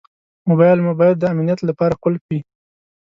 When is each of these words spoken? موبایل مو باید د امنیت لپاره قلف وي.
موبایل 0.49 0.79
مو 0.85 0.91
باید 0.99 1.15
د 1.19 1.23
امنیت 1.33 1.59
لپاره 1.69 1.99
قلف 2.03 2.21
وي. 2.29 2.39